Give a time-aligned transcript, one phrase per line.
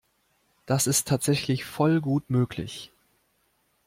[0.65, 2.91] Das ist tatsächlich voll gut möglich.